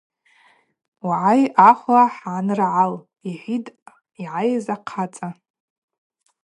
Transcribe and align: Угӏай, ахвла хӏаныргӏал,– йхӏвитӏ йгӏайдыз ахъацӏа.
Угӏай, 1.05 1.41
ахвла 1.67 2.03
хӏаныргӏал,– 2.15 2.93
йхӏвитӏ 3.29 3.73
йгӏайдыз 4.21 4.67
ахъацӏа. 4.75 5.29